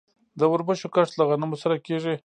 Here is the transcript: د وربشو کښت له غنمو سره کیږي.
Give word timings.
د 0.39 0.41
وربشو 0.51 0.87
کښت 0.95 1.13
له 1.17 1.23
غنمو 1.29 1.57
سره 1.63 1.75
کیږي. 1.85 2.15